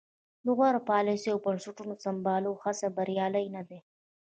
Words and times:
د 0.45 0.47
غوره 0.57 0.81
پالیسیو 0.91 1.33
او 1.33 1.43
بنسټونو 1.45 1.93
سمبالولو 2.03 2.61
هڅې 2.63 2.87
بریالۍ 2.97 3.45
نه 3.55 3.61
دي. 3.69 3.79